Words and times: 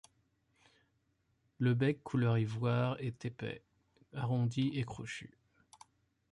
Le 1.59 1.75
bec, 1.75 2.01
couleur 2.01 2.39
ivoire, 2.39 2.95
est 2.97 3.23
épais, 3.25 3.61
arrondi 4.15 4.71
et 4.73 4.83
crochu. 4.83 5.37